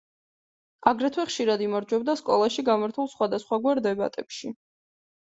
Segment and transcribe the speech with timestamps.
[0.91, 4.51] აგრეთვე ხშირად იმარჯვებდა სკოლაში გამართულ სხვადასხვაგვარ დებატებში.